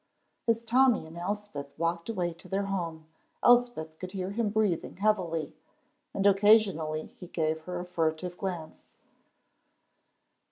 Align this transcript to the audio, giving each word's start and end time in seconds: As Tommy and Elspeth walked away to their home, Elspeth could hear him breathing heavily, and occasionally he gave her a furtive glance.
As 0.47 0.65
Tommy 0.65 1.05
and 1.05 1.15
Elspeth 1.15 1.77
walked 1.77 2.09
away 2.09 2.33
to 2.33 2.49
their 2.49 2.63
home, 2.65 3.05
Elspeth 3.43 3.99
could 3.99 4.13
hear 4.13 4.31
him 4.31 4.49
breathing 4.49 4.97
heavily, 4.97 5.53
and 6.11 6.25
occasionally 6.25 7.13
he 7.19 7.27
gave 7.27 7.61
her 7.65 7.79
a 7.79 7.85
furtive 7.85 8.35
glance. 8.35 8.81